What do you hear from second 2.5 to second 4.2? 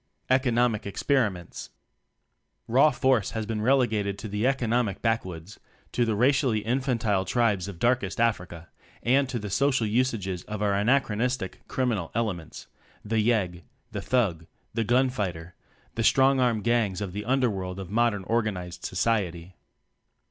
Raw force has been relegated